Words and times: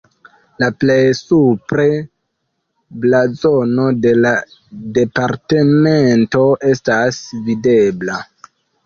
La 0.61 0.67
plej 0.83 1.03
supre 1.17 1.83
blazono 3.03 3.85
de 4.05 4.13
la 4.21 4.31
departemento 4.97 6.43
estas 6.71 7.21
videbla. 7.51 8.17